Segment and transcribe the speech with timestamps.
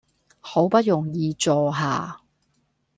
[0.39, 2.21] 好不容易坐下